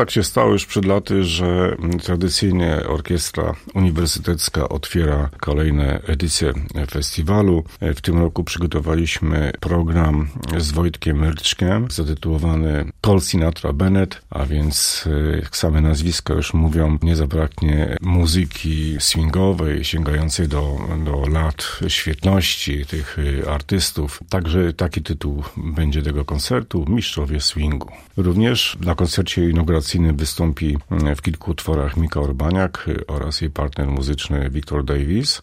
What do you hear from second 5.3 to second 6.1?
kolejne